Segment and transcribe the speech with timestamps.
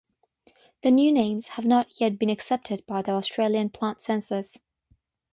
[0.81, 4.57] The new names have not yet been accepted by the Australian Plant Census.